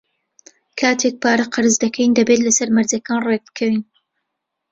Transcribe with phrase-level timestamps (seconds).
[0.79, 3.81] کاتێک پارە قەرز دەکەین، دەبێت لەسەر مەرجەکان ڕێکبکەوین.